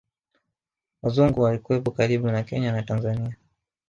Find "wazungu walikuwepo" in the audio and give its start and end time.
1.01-1.91